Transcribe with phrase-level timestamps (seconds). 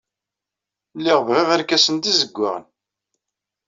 [0.97, 2.65] Lliɣ bɣiɣ irkasen d izewwaɣen.